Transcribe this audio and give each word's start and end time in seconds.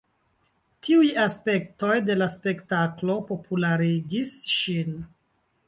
Tiuj 0.87 1.09
aspektoj 1.23 1.99
de 2.07 2.17
la 2.23 2.29
spektaklo 2.37 3.19
popularigis 3.29 4.35
ŝin. 4.59 5.01